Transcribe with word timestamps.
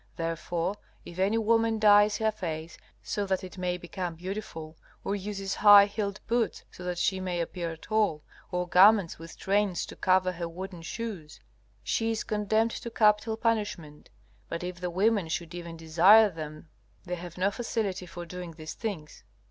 Therefore, 0.15 0.77
if 1.05 1.19
any 1.19 1.37
woman 1.37 1.77
dyes 1.77 2.17
her 2.17 2.31
face, 2.31 2.75
so 3.03 3.27
that 3.27 3.43
it 3.43 3.59
may 3.59 3.77
become 3.77 4.15
beautiful, 4.15 4.75
or 5.03 5.15
uses 5.15 5.53
high 5.53 5.85
heeled 5.85 6.19
boots 6.25 6.63
so 6.71 6.83
that 6.83 6.97
she 6.97 7.19
may 7.19 7.39
appear 7.39 7.77
tall, 7.77 8.23
or 8.51 8.67
garments 8.67 9.19
with 9.19 9.37
trains 9.37 9.85
to 9.85 9.95
cover 9.95 10.31
her 10.31 10.49
wooden 10.49 10.81
shoes, 10.81 11.39
she 11.83 12.09
is 12.09 12.23
condemned 12.23 12.71
to 12.71 12.89
capital 12.89 13.37
punishment. 13.37 14.09
But 14.49 14.63
if 14.63 14.79
the 14.81 14.89
women 14.89 15.27
should 15.27 15.53
even 15.53 15.77
desire 15.77 16.31
them 16.31 16.69
they 17.05 17.13
have 17.13 17.37
no 17.37 17.51
facility 17.51 18.07
for 18.07 18.25
doing 18.25 18.53
these 18.53 18.73
things. 18.73 19.23